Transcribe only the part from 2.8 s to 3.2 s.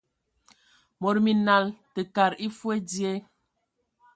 dzie.